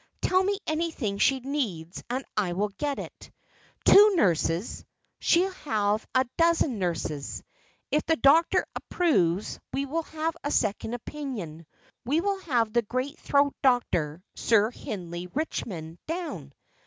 [0.23, 3.29] "Tell me anything she needs, and I will get it.
[3.85, 4.83] Two nurses!
[5.19, 7.43] she shall have a dozen nurses.
[7.91, 11.67] If the doctor approves, we will have a second opinion;
[12.03, 16.51] we will have the great throat doctor, Sir Hindley Richmond, down."